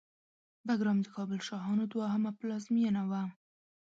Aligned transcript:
بګرام 0.67 0.97
د 1.01 1.07
کابل 1.15 1.39
شاهانو 1.47 1.83
دوهمه 1.93 2.31
پلازمېنه 2.39 3.01
وه 3.09 3.23